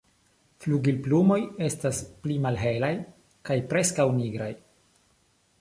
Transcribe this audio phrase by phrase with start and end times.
[0.63, 2.91] Flugilplumoj estas pli malhelaj
[3.51, 4.53] kaj preskaŭ nigraj.